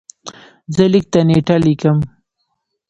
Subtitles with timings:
[0.75, 1.97] زه لیک ته نېټه لیکم.